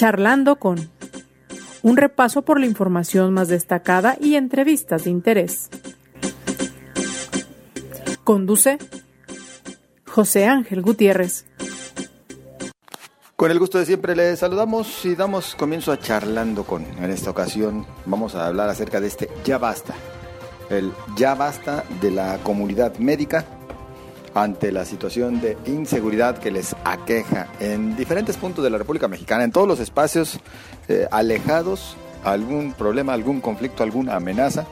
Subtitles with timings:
[0.00, 0.90] Charlando con
[1.82, 5.68] un repaso por la información más destacada y entrevistas de interés.
[8.24, 8.78] Conduce
[10.06, 11.44] José Ángel Gutiérrez.
[13.36, 16.82] Con el gusto de siempre le saludamos y damos comienzo a charlando con.
[16.82, 19.92] En esta ocasión vamos a hablar acerca de este ya basta.
[20.70, 23.44] El ya basta de la comunidad médica
[24.34, 29.44] ante la situación de inseguridad que les aqueja en diferentes puntos de la República Mexicana,
[29.44, 30.38] en todos los espacios
[30.88, 34.66] eh, alejados, algún problema, algún conflicto, alguna amenaza.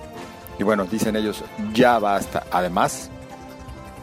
[0.59, 2.45] Y bueno, dicen ellos, ya basta.
[2.51, 3.11] Además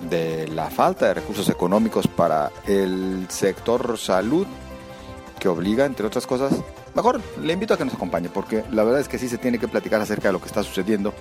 [0.09, 4.47] de la falta de recursos económicos para el sector salud,
[5.39, 6.53] que obliga, entre otras cosas,
[6.95, 9.59] mejor le invito a que nos acompañe, porque la verdad es que sí se tiene
[9.59, 11.13] que platicar acerca de lo que está sucediendo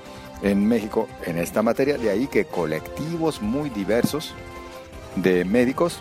[0.42, 1.98] en México en esta materia.
[1.98, 4.34] De ahí que colectivos muy diversos
[5.16, 6.00] de médicos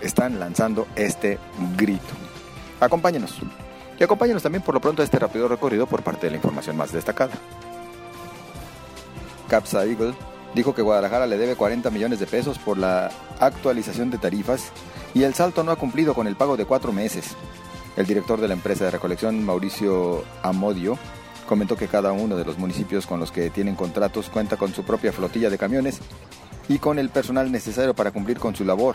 [0.00, 1.38] están lanzando este
[1.76, 2.14] grito.
[2.80, 3.38] Acompáñenos.
[3.98, 6.76] Y acompáñenos también por lo pronto a este rápido recorrido por parte de la información
[6.76, 7.34] más destacada.
[9.48, 10.14] Capsa Eagle
[10.54, 14.70] dijo que Guadalajara le debe 40 millones de pesos por la actualización de tarifas
[15.14, 17.36] y el salto no ha cumplido con el pago de cuatro meses.
[17.96, 20.98] El director de la empresa de recolección, Mauricio Amodio,
[21.46, 24.82] Comentó que cada uno de los municipios con los que tienen contratos cuenta con su
[24.82, 26.00] propia flotilla de camiones
[26.68, 28.94] y con el personal necesario para cumplir con su labor.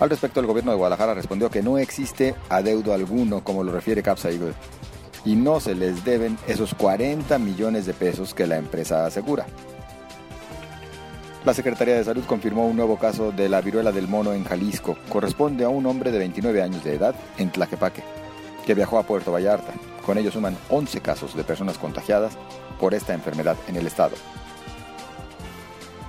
[0.00, 4.02] Al respecto, el gobierno de Guadalajara respondió que no existe adeudo alguno, como lo refiere
[4.02, 4.30] Capsa
[5.24, 9.46] y no se les deben esos 40 millones de pesos que la empresa asegura.
[11.44, 14.96] La Secretaría de Salud confirmó un nuevo caso de la viruela del mono en Jalisco.
[15.10, 18.02] Corresponde a un hombre de 29 años de edad en Tlaquepaque,
[18.64, 19.74] que viajó a Puerto Vallarta.
[20.06, 22.38] Con ello suman 11 casos de personas contagiadas
[22.80, 24.16] por esta enfermedad en el estado.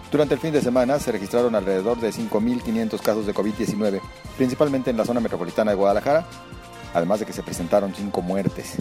[0.10, 4.00] Durante el fin de semana se registraron alrededor de 5.500 casos de COVID-19,
[4.38, 6.26] principalmente en la zona metropolitana de Guadalajara,
[6.94, 8.78] además de que se presentaron 5 muertes.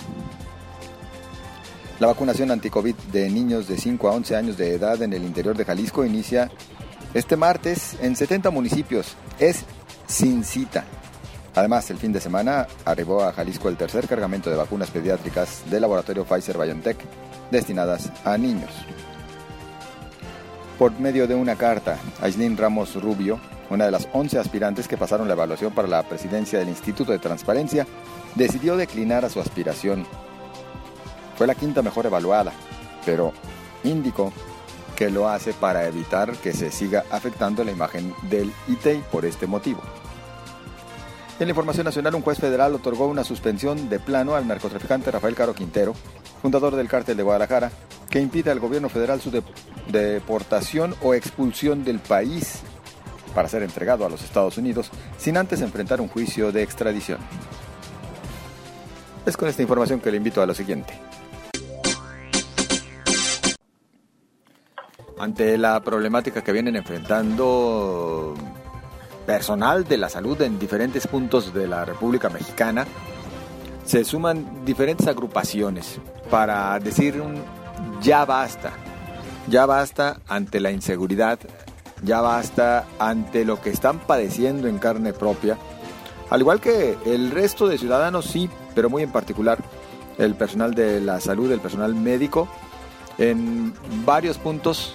[2.01, 5.57] La vacunación anti-COVID de niños de 5 a 11 años de edad en el interior
[5.57, 6.51] de Jalisco inicia
[7.15, 9.17] este martes en 70 municipios.
[9.39, 9.65] Es
[10.09, 10.85] sin cita.
[11.55, 15.83] Además, el fin de semana arribó a Jalisco el tercer cargamento de vacunas pediátricas del
[15.83, 16.99] laboratorio Pfizer BioNTech
[17.53, 18.73] destinadas a niños.
[20.77, 23.39] Por medio de una carta, Aislinn Ramos Rubio,
[23.71, 27.21] una de las 11 aspirantes que pasaron la evaluación para la presidencia del Instituto de
[27.21, 27.87] Transparencia,
[28.35, 30.05] decidió declinar a su aspiración.
[31.37, 32.53] Fue la quinta mejor evaluada,
[33.05, 33.33] pero
[33.83, 34.33] indicó
[34.95, 39.47] que lo hace para evitar que se siga afectando la imagen del ITEI por este
[39.47, 39.83] motivo.
[41.41, 45.35] En la información nacional, un juez federal otorgó una suspensión de plano al narcotraficante Rafael
[45.35, 45.95] Caro Quintero,
[46.41, 47.73] fundador del cártel de Guadalajara,
[48.09, 49.33] que impide al gobierno federal su
[49.89, 52.61] deportación o expulsión del país
[53.35, 57.19] para ser entregado a los Estados Unidos sin antes enfrentar un juicio de extradición.
[59.27, 60.95] Es con esta información que le invito a lo siguiente.
[65.19, 68.35] Ante la problemática que vienen enfrentando
[69.27, 72.85] personal de la salud en diferentes puntos de la República Mexicana,
[73.85, 77.23] se suman diferentes agrupaciones para decir
[78.03, 78.73] ya basta,
[79.49, 81.39] ya basta ante la inseguridad,
[82.03, 85.57] ya basta ante lo que están padeciendo en carne propia,
[86.31, 89.59] al igual que el resto de ciudadanos sí, pero muy en particular
[90.19, 92.49] el personal de la salud, el personal médico,
[93.19, 93.75] en
[94.05, 94.95] varios puntos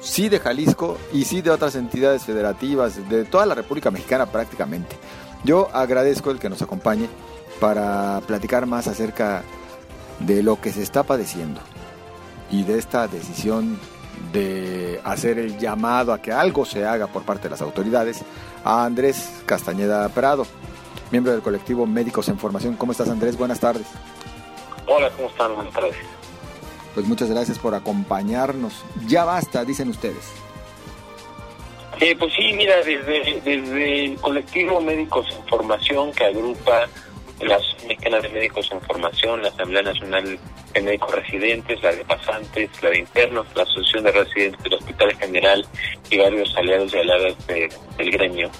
[0.00, 4.96] sí de Jalisco y sí de otras entidades federativas, de toda la República Mexicana prácticamente.
[5.44, 7.08] Yo agradezco el que nos acompañe
[7.60, 9.42] para platicar más acerca
[10.18, 11.60] de lo que se está padeciendo
[12.50, 13.78] y de esta decisión
[14.32, 18.22] de hacer el llamado a que algo se haga por parte de las autoridades
[18.64, 20.46] a Andrés Castañeda Prado,
[21.10, 22.76] miembro del colectivo Médicos en Formación.
[22.76, 23.36] ¿Cómo estás Andrés?
[23.36, 23.86] Buenas tardes.
[24.86, 25.54] Hola, ¿cómo están?
[25.54, 25.96] Buenas tardes.
[26.94, 28.84] Pues muchas gracias por acompañarnos.
[29.06, 30.32] Ya basta, dicen ustedes.
[32.00, 36.88] Eh, pues sí, mira, desde, desde el colectivo Médicos en Formación que agrupa
[37.40, 40.38] la Mexicana de Médicos en Formación, la Asamblea Nacional
[40.72, 45.16] de Médicos Residentes, la de Pasantes, la de Internos, la Asociación de Residentes del Hospital
[45.16, 45.66] General
[46.10, 48.50] y varios aliados y aliadas del gremio.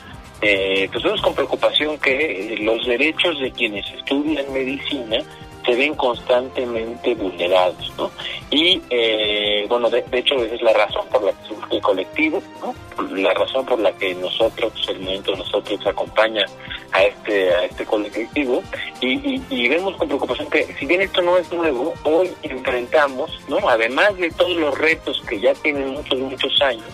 [0.42, 5.18] Eh, pues vemos con preocupación que los derechos de quienes estudian medicina
[5.64, 8.10] se ven constantemente vulnerados, ¿no?
[8.50, 12.42] Y, eh, bueno, de, hecho, esa es la razón por la que surge el colectivo,
[12.60, 12.74] ¿no?
[13.16, 16.44] La razón por la que nosotros, el movimiento nosotros acompaña
[16.92, 18.62] a este a este colectivo
[19.00, 23.68] y, y, vemos con preocupación que si bien esto no es nuevo, hoy enfrentamos, ¿no?
[23.68, 26.88] Además de todos los retos que ya tienen muchos, muchos años,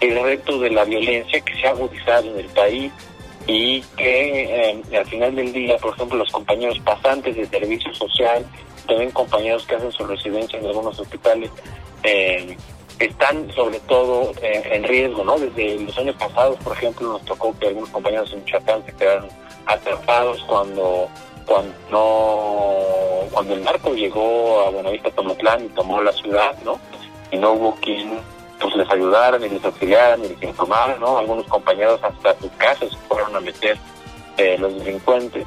[0.00, 2.92] el reto de la violencia que se ha agudizado en el país,
[3.48, 8.44] y que eh, al final del día, por ejemplo, los compañeros pasantes de servicio social,
[8.86, 11.50] también compañeros que hacen su residencia en algunos hospitales,
[12.02, 12.56] eh,
[12.98, 15.38] están sobre todo eh, en riesgo, ¿no?
[15.38, 19.28] Desde los años pasados, por ejemplo, nos tocó que algunos compañeros en Chapán se quedaron
[19.64, 21.08] atrapados cuando
[21.46, 26.78] cuando cuando el narco llegó a Buenavista Tomatlán y tomó la ciudad, ¿no?
[27.30, 28.20] Y no hubo quien
[28.60, 31.18] pues les ayudara, ni les auxiliara, ni les informara, ¿no?
[31.18, 33.78] Algunos compañeros hasta sus casas fueron a meter
[34.36, 35.46] eh, los delincuentes.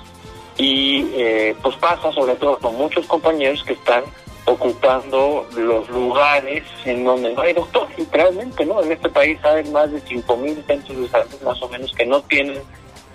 [0.57, 4.03] Y eh, pues pasa sobre todo con muchos compañeros que están
[4.45, 8.81] ocupando los lugares en donde no hay doctor, literalmente, ¿no?
[8.81, 12.21] En este país hay más de 5.000 centros de salud más o menos que no
[12.23, 12.61] tienen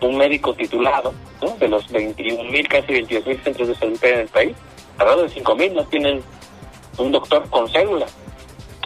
[0.00, 1.12] un médico titulado,
[1.42, 1.56] ¿no?
[1.56, 4.56] De los 21.000, casi 22.000 centros de salud en el país,
[4.98, 6.22] alrededor de 5.000 no tienen
[6.98, 8.06] un doctor con cédula.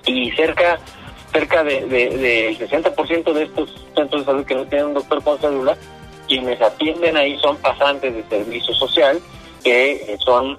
[0.07, 0.79] Y cerca
[1.33, 5.39] cerca de, del 60% de estos centros de salud que no tienen un doctor con
[5.39, 5.77] cédula,
[6.27, 9.21] quienes atienden ahí son pasantes de servicio social,
[9.63, 10.57] que eh, son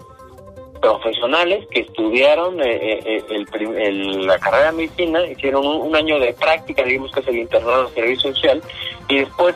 [0.81, 6.83] profesionales que estudiaron eh, eh, el, la carrera de medicina, hicieron un, año de práctica,
[6.83, 8.61] digamos que es el internado de servicio social,
[9.07, 9.55] y después,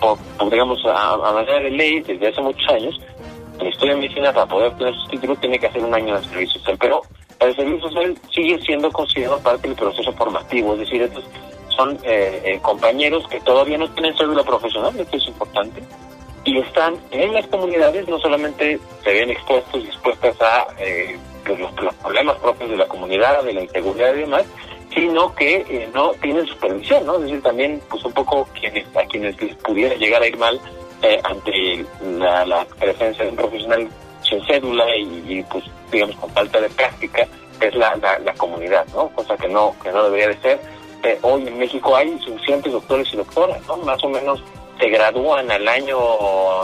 [0.00, 0.18] por,
[0.50, 2.98] digamos, a, manera de ley, desde hace muchos años,
[3.60, 6.60] el de medicina para poder obtener sus títulos tiene que hacer un año de servicio
[6.60, 7.02] social, pero
[7.48, 11.24] el servicio social sigue siendo considerado parte del proceso formativo, es decir, estos
[11.76, 15.82] son eh, eh, compañeros que todavía no tienen cédula profesional, esto es importante,
[16.44, 21.16] y están en las comunidades, no solamente se ven expuestos y expuestas a eh,
[21.46, 24.44] pues, los, problemas propios de la comunidad, de la inseguridad y demás,
[24.94, 27.16] sino que no tienen supervisión, ¿no?
[27.16, 30.58] Es decir, también, pues un poco quienes, a quienes les pudiera llegar a ir mal
[31.22, 31.84] ante
[32.18, 33.88] la presencia de un profesional
[34.28, 37.26] sin cédula y, pues digamos con falta de práctica
[37.60, 39.08] es la, la, comunidad, ¿no?
[39.10, 40.60] Cosa que no que no debería de ser.
[41.02, 43.76] Eh, hoy en México hay suficientes doctores y doctoras, ¿no?
[43.78, 44.42] Más o menos
[44.78, 45.98] se gradúan al año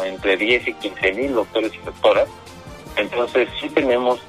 [0.05, 2.29] entre 10 y 15 mil doctores y doctoras.
[2.97, 4.21] Entonces sí tenemos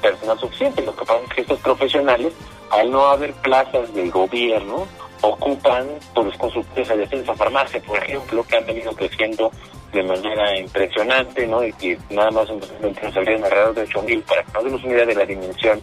[0.00, 0.82] personal suficiente.
[0.82, 2.32] Lo que pasa es que estos profesionales,
[2.70, 4.86] al no haber plazas del gobierno,
[5.20, 9.50] ocupan por los consultores de defensa farmacia, por ejemplo, que han venido creciendo
[9.94, 11.64] de manera impresionante, ¿no?
[11.64, 15.06] Y que nada más 2021 salieron alrededor de 8.000, para que nos demos una idea
[15.06, 15.80] de la dimensión.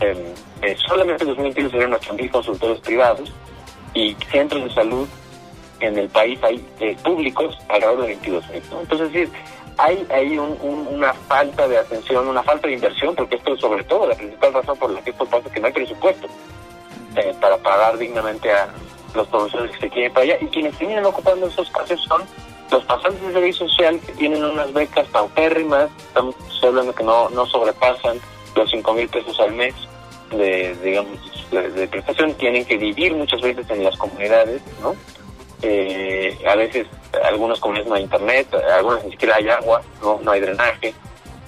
[0.00, 3.32] Em, solamente en 2021 salieron 8.000 consultores privados
[3.94, 5.08] y centros de salud
[5.80, 8.80] en el país hay eh, públicos alrededor de 22.000, ¿no?
[8.80, 9.32] Entonces, sí,
[9.78, 14.06] hay, hay una falta de atención, una falta de inversión, porque esto es sobre todo
[14.06, 16.26] la principal razón por la que esto pasa, que no hay presupuesto
[17.16, 18.68] eh, para pagar dignamente a
[19.14, 20.36] los profesores que se quieren para allá.
[20.40, 22.22] Y quienes terminan ocupando esos espacios son
[22.74, 27.46] los pasantes de servicio social que tienen unas becas paupérrimas, estamos hablando que no, no
[27.46, 28.18] sobrepasan
[28.56, 29.74] los 5 mil pesos al mes
[30.32, 31.18] de, digamos,
[31.52, 34.96] de, prestación, tienen que vivir muchas veces en las comunidades, ¿no?
[35.62, 36.88] Eh, a veces
[37.22, 40.92] algunas comunidades no hay internet, algunas ni siquiera hay agua, no, no hay drenaje,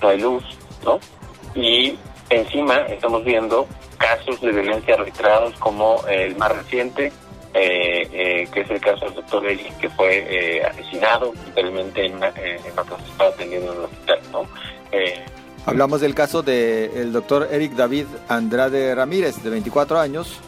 [0.01, 0.45] no hay luz,
[0.85, 1.01] ¿no?
[1.57, 1.99] Y
[2.31, 3.67] encima estamos viendo
[3.99, 7.13] casos de violencia arbitrados como el más reciente,
[7.59, 12.33] eh, que es el caso del doctor Eric, que fue eh, asesinado literalmente en, en
[12.33, 14.19] que se estaba atendiendo en el hospital.
[14.33, 14.43] ¿no?
[15.65, 20.39] Hablamos del caso del doctor Eric David Andrade Ramírez, de 24 años,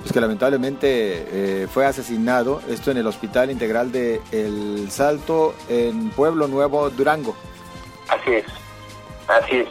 [0.00, 6.48] pues que lamentablemente fue asesinado, esto en el Hospital Integral de El Salto, en Pueblo
[6.48, 7.34] Nuevo, Durango.
[8.08, 8.44] Así es,
[9.26, 9.68] así es.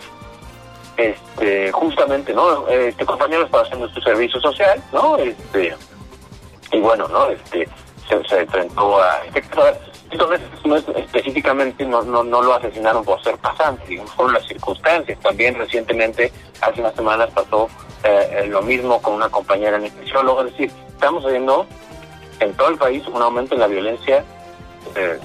[0.97, 2.67] Este, justamente, ¿no?
[2.67, 5.17] Este compañero está haciendo su servicio social, ¿no?
[5.17, 5.73] Este,
[6.71, 7.29] y bueno, ¿no?
[7.29, 7.67] Este,
[8.07, 9.21] se, enfrentó a...
[9.33, 10.29] Esto
[10.65, 15.19] no es, específicamente, no, no, no lo asesinaron por ser pasante, digamos, fueron las circunstancias.
[15.19, 17.69] También recientemente, hace unas semanas, pasó
[18.03, 20.43] eh, lo mismo con una compañera anestesióloga.
[20.43, 21.65] Es decir, estamos viendo
[22.39, 24.25] en todo el país un aumento en la violencia
[24.95, 25.19] eh,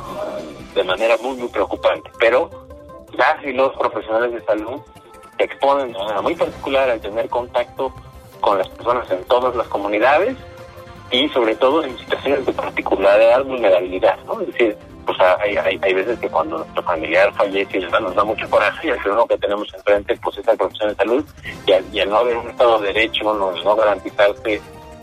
[0.74, 2.10] de manera muy, muy preocupante.
[2.20, 2.50] Pero
[3.12, 4.80] las y los profesionales de salud
[5.36, 7.92] se exponen de manera muy particular al tener contacto
[8.40, 10.36] con las personas en todas las comunidades
[11.10, 14.40] y sobre todo en situaciones de particular vulnerabilidad, ¿no?
[14.40, 18.50] Es decir, pues hay, hay, hay veces que cuando nuestro familiar fallece nos da mucho
[18.50, 21.24] coraje y el ciudadano que tenemos enfrente pues es la profesión de salud
[21.66, 24.54] y al, no haber un Estado de Derecho, no, garantizarse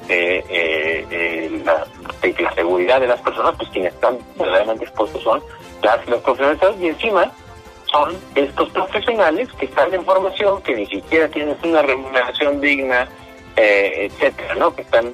[0.10, 1.86] eh, eh, eh, la,
[2.54, 5.42] seguridad de las personas, pues quienes están verdaderamente expuestos son
[5.82, 7.32] las, los profesionales y encima
[7.90, 13.08] son estos profesionales que están en formación, que ni siquiera tienen una remuneración digna,
[13.56, 14.76] eh, etcétera, ¿no?
[14.76, 15.14] Que están,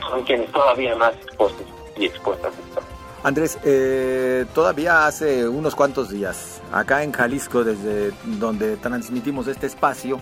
[0.00, 1.66] son quienes todavía más expuestos
[1.96, 2.84] y expuestas están.
[3.22, 10.20] Andrés, eh, todavía hace unos cuantos días, acá en Jalisco, desde donde transmitimos este espacio,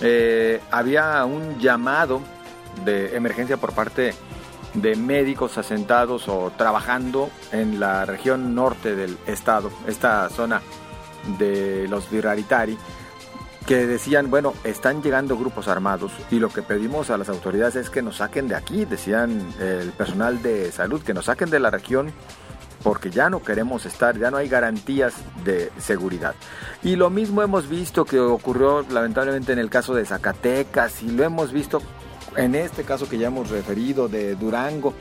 [0.00, 2.20] eh, había un llamado
[2.84, 4.14] de emergencia por parte
[4.74, 10.62] de médicos asentados o trabajando en la región norte del estado, esta zona
[11.38, 12.78] de los Viraritari,
[13.68, 17.90] que decían, bueno, están llegando grupos armados y lo que pedimos a las autoridades es
[17.90, 21.70] que nos saquen de aquí, decían el personal de salud, que nos saquen de la
[21.70, 22.10] región
[22.82, 25.12] porque ya no queremos estar, ya no hay garantías
[25.44, 26.34] de seguridad.
[26.82, 31.24] Y lo mismo hemos visto que ocurrió lamentablemente en el caso de Zacatecas y lo
[31.24, 31.82] hemos visto
[32.36, 34.94] en este caso que ya hemos referido de Durango,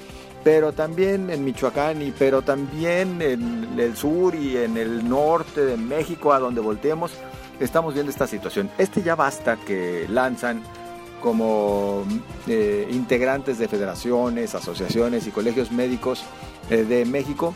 [0.43, 5.77] pero también en Michoacán y pero también en el sur y en el norte de
[5.77, 7.13] México a donde volteemos
[7.59, 8.69] estamos viendo esta situación.
[8.77, 10.63] Este ya basta que lanzan
[11.21, 12.05] como
[12.47, 16.23] eh, integrantes de federaciones, asociaciones y colegios médicos
[16.69, 17.53] eh, de México.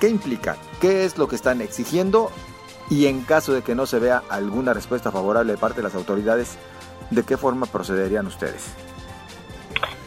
[0.00, 0.56] ¿Qué implica?
[0.80, 2.30] ¿Qué es lo que están exigiendo?
[2.90, 5.94] Y en caso de que no se vea alguna respuesta favorable de parte de las
[5.94, 6.56] autoridades,
[7.10, 8.74] ¿de qué forma procederían ustedes?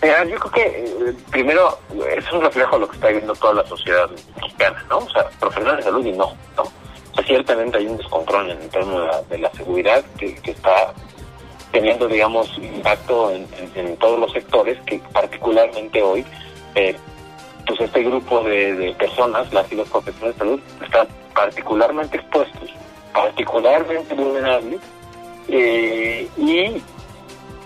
[0.01, 1.77] yo creo que eh, primero
[2.17, 4.97] es un reflejo de lo que está viviendo toda la sociedad mexicana, ¿no?
[4.97, 6.80] O sea, profesionales de salud y no, ¿no?
[7.25, 10.93] Ciertamente hay un descontrol en torno de la, seguridad que, está
[11.71, 16.25] teniendo, digamos, impacto en, todos los sectores, que particularmente hoy,
[16.75, 16.95] eh,
[17.65, 22.69] pues este grupo de, personas, las y los profesionales de salud, están particularmente expuestos,
[23.13, 24.81] particularmente vulnerables,
[25.47, 26.59] eh, y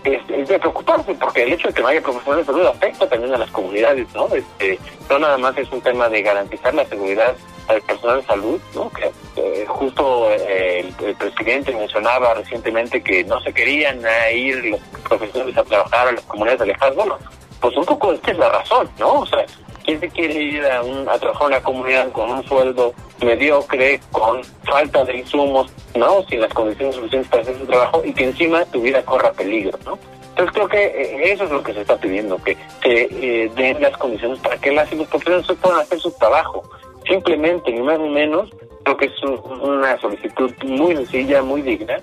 [0.04, 3.34] es, de preocuparse, porque el hecho de que no haya profesionales de salud afecta también
[3.34, 4.28] a las comunidades, ¿no?
[4.28, 7.36] Este, no nada más es un tema de garantizar la seguridad
[7.68, 8.90] al personal de salud, ¿no?
[8.90, 14.02] Que eh, justo eh, el, presidente mencionaba recientemente que no se querían
[14.34, 16.96] ir los profesionales a trabajar a las comunidades alejadas.
[16.96, 17.18] Bueno,
[17.60, 19.22] pues un poco esta es la razón, ¿no?
[19.22, 19.46] O sea,
[19.84, 24.00] ¿quién se quiere ir a, un, a trabajar en una comunidad con un sueldo mediocre,
[24.12, 26.24] con falta de insumos, ¿no?
[26.24, 29.78] Sin las condiciones suficientes para hacer su trabajo y que encima tu vida corra peligro,
[29.86, 29.98] ¿no?
[30.30, 33.98] Entonces creo que eh, eso es lo que se está pidiendo, que se den las
[33.98, 36.62] condiciones para que las y los profesionales puedan hacer su trabajo
[37.08, 38.50] simplemente, ni más ni menos,
[38.84, 41.98] creo que es una solicitud muy sencilla, muy digna.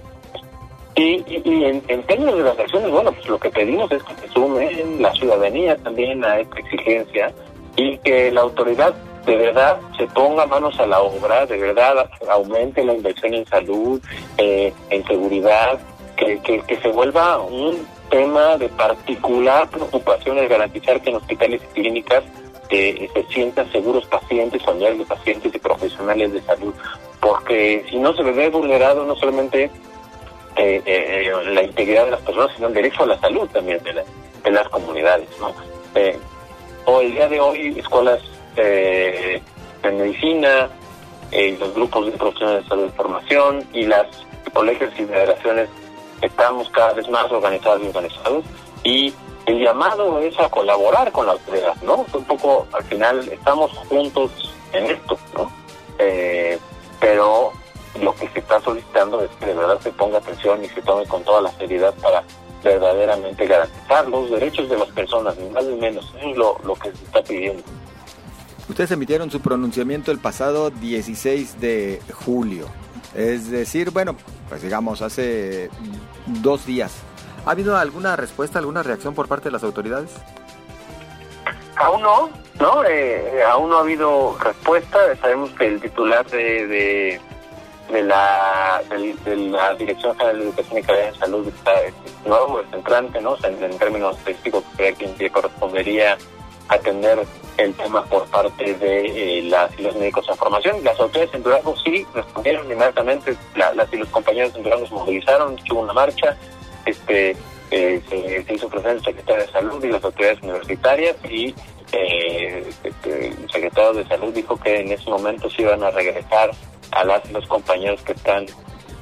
[0.94, 4.28] Y, y, en, términos de las acciones, bueno, pues lo que pedimos es que se
[4.28, 7.32] sume la ciudadanía también a esta exigencia
[7.76, 8.94] y que la autoridad
[9.25, 14.02] de verdad se ponga manos a la obra, de verdad aumente la inversión en salud,
[14.37, 15.78] eh, en seguridad,
[16.16, 21.62] que, que, que se vuelva un tema de particular preocupación el garantizar que en hospitales
[21.62, 22.23] y clínicas
[22.73, 26.73] que se sientan seguros pacientes, familiares de pacientes y profesionales de salud,
[27.21, 29.64] porque si no se ve vulnerado no solamente
[30.57, 34.50] eh, eh, la integridad de las personas, sino el derecho a la salud también de,
[34.50, 35.29] las comunidades.
[35.38, 35.52] ¿no?
[35.95, 36.19] Eh,
[36.87, 38.23] hoy, el día de hoy, escuelas
[38.57, 39.43] de
[39.85, 40.71] medicina,
[41.61, 44.07] los grupos de profesionales de salud de formación y las
[44.55, 45.69] colegios y federaciones
[46.23, 48.45] estamos cada vez más organizados y organizados
[48.83, 49.12] y
[49.52, 52.06] el llamado es a colaborar con la autoridad, ¿no?
[52.12, 54.30] Un poco, al final, estamos juntos
[54.73, 55.50] en esto, ¿no?
[55.99, 56.59] Eh,
[57.00, 57.52] pero
[58.00, 61.04] lo que se está solicitando es que de verdad se ponga atención y se tome
[61.06, 62.23] con toda la seriedad para
[62.64, 66.90] verdaderamente garantizar los derechos de las personas, ni más ni menos, es lo, lo que
[66.92, 67.62] se está pidiendo.
[68.68, 72.68] Ustedes emitieron su pronunciamiento el pasado 16 de julio,
[73.14, 74.16] es decir, bueno,
[74.49, 75.68] pues digamos hace
[76.26, 77.02] dos días.
[77.44, 80.11] ¿Ha habido alguna respuesta, alguna reacción por parte de las autoridades?
[81.76, 82.30] Aún no,
[82.61, 82.84] ¿no?
[82.84, 84.99] Eh, aún no ha habido respuesta.
[85.20, 87.20] Sabemos que el titular de,
[87.90, 91.72] de, la, de, la Dirección General de Educación y Calidad de Salud está
[92.25, 93.37] nuevo, es entrante, ¿no?
[93.42, 96.16] en, términos estadísticos, que quien correspondería
[96.68, 97.26] atender
[97.58, 100.84] el tema por parte de eh, las y los médicos en formación.
[100.84, 105.56] Las autoridades en Durango sí respondieron inmediatamente, las y los compañeros en Durango se movilizaron,
[105.70, 106.37] hubo una marcha,
[106.87, 107.37] este
[107.71, 111.55] eh, se, hizo presente el secretario de Salud y las autoridades universitarias y
[111.93, 116.51] eh, este, el secretario de Salud dijo que en ese momento se iban a regresar
[116.91, 118.47] a las los compañeros que están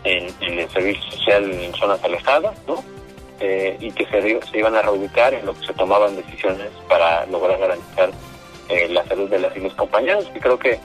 [0.05, 2.83] en, el servicio social en zonas alejadas, ¿no?
[3.41, 7.59] Eh, y que se, iban a reubicar en lo que se tomaban decisiones para lograr
[7.59, 8.11] garantizar
[8.89, 10.79] la salud de las y los compañeros, y creo que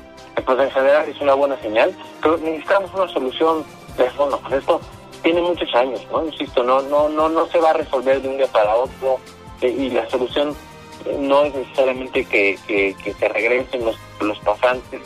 [0.43, 3.63] pues en general es una buena señal, pero necesitamos una solución
[3.95, 4.39] de fondo.
[4.39, 4.81] Pues esto
[5.25, 6.23] tiene muchos años, ¿no?
[6.23, 9.17] Insisto, no, no, no, no se va a resolver de un día para otro
[9.59, 10.55] eh, y la solución
[11.03, 15.01] eh, no es necesariamente que, que, se regresen los, los pasantes.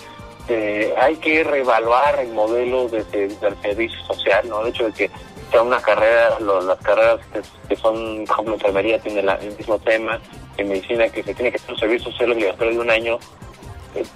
[0.49, 4.61] Eh, hay que reevaluar el modelo de, del servicio social, ¿no?
[4.61, 5.11] El hecho de que
[5.51, 7.21] sea una carrera, las carreras
[7.69, 10.19] que, son, ejemplo, enfermería tiene el mismo tema,
[10.57, 13.19] en medicina que se tiene que hacer un servicio social obligatorio de un año,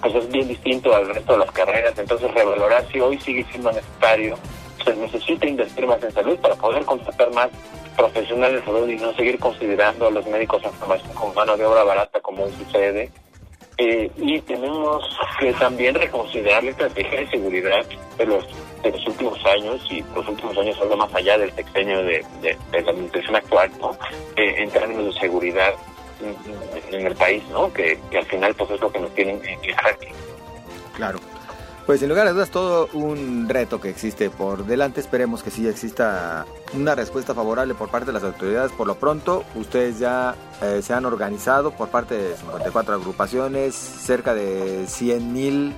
[0.02, 3.72] pues es bien distinto al resto de las carreras, entonces revalorar si hoy sigue siendo
[3.72, 4.36] necesario
[4.84, 7.48] se necesita invertir más en salud para poder contratar más
[7.96, 11.64] profesionales de salud y no seguir considerando a los médicos en formación como mano de
[11.64, 13.10] obra barata como sucede.
[13.76, 15.02] Eh, y tenemos
[15.40, 17.84] que también reconsiderar la estrategia de seguridad
[18.16, 18.46] de los,
[18.84, 22.56] de los últimos años, y los últimos años algo más allá del sexenio de, de,
[22.70, 23.70] la administración actual,
[24.36, 25.74] eh, en términos de seguridad
[26.92, 27.72] en, el país, ¿no?
[27.72, 30.12] Que, al final pues es lo que nos tienen en jaque.
[30.94, 31.18] Claro.
[31.86, 35.00] Pues en lugar de dudas, todo un reto que existe por delante.
[35.00, 38.72] Esperemos que sí exista una respuesta favorable por parte de las autoridades.
[38.72, 44.32] Por lo pronto, ustedes ya eh, se han organizado por parte de 54 agrupaciones, cerca
[44.32, 45.76] de 100 mil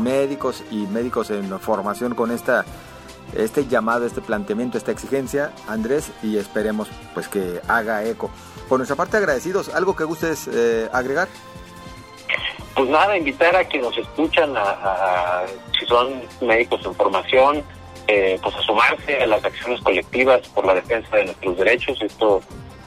[0.00, 2.64] médicos y médicos en formación con esta
[3.32, 8.30] este llamado, este planteamiento, esta exigencia, Andrés, y esperemos pues que haga eco.
[8.68, 9.68] Por nuestra parte, agradecidos.
[9.68, 11.28] ¿Algo que gustes eh, agregar?
[12.74, 15.44] Pues nada, invitar a quienes nos escuchan, a,
[15.78, 17.64] si son médicos en formación,
[18.06, 22.00] eh, pues a sumarse a las acciones colectivas por la defensa de nuestros derechos.
[22.00, 22.40] Esto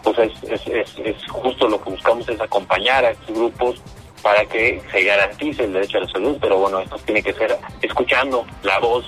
[0.03, 3.81] pues es, es, es, justo lo que buscamos es acompañar a estos grupos
[4.21, 7.57] para que se garantice el derecho a la salud, pero bueno, esto tiene que ser
[7.81, 9.05] escuchando la voz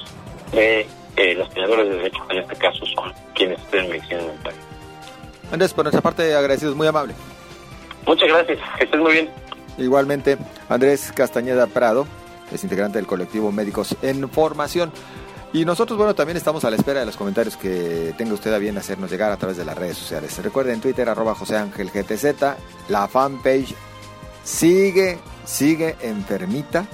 [0.51, 4.53] de eh, los tenedores de derechos, en este caso son quienes estén en medicina mental.
[5.51, 7.13] Andrés, por nuestra parte, agradecidos, muy amable.
[8.05, 9.44] Muchas gracias, que estés muy bien.
[9.77, 10.37] Igualmente,
[10.69, 12.07] Andrés Castañeda Prado
[12.51, 14.91] es integrante del colectivo Médicos en Formación.
[15.53, 18.57] Y nosotros, bueno, también estamos a la espera de los comentarios que tenga usted a
[18.57, 20.37] bien hacernos llegar a través de las redes sociales.
[20.43, 22.25] Recuerden Twitter, arroba José Ángel GTZ,
[22.89, 23.73] la fanpage
[24.43, 26.85] sigue, sigue enfermita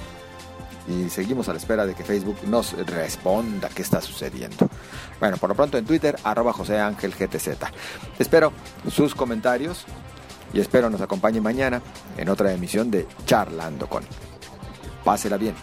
[0.88, 4.70] y seguimos a la espera de que Facebook nos responda qué está sucediendo.
[5.20, 7.50] Bueno, por lo pronto en Twitter, arroba José Ángel GTZ.
[8.20, 8.54] Espero
[8.92, 9.86] sus comentarios
[10.53, 11.81] y espero nos acompañe mañana
[12.17, 14.03] en otra emisión de Charlando con.
[15.03, 15.55] Pásela bien.